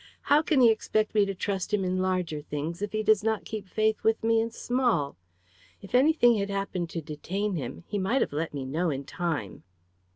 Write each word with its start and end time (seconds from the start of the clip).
How 0.23 0.41
can 0.41 0.61
he 0.61 0.71
expect 0.71 1.13
me 1.13 1.27
to 1.27 1.35
trust 1.35 1.71
him 1.71 1.85
in 1.85 1.99
larger 2.01 2.41
things, 2.41 2.81
if 2.81 2.91
he 2.91 3.03
does 3.03 3.23
not 3.23 3.45
keep 3.45 3.67
faith 3.67 4.03
with 4.03 4.23
me 4.23 4.41
in 4.41 4.49
small? 4.49 5.15
If 5.83 5.93
anything 5.93 6.37
had 6.37 6.49
happened 6.49 6.89
to 6.89 7.01
detain 7.03 7.53
him, 7.53 7.83
he 7.85 7.99
might 7.99 8.21
have 8.21 8.33
let 8.33 8.51
me 8.51 8.65
know 8.65 8.89
in 8.89 9.03
time." 9.03 9.61